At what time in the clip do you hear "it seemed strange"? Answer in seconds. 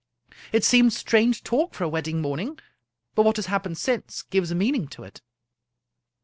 0.51-1.43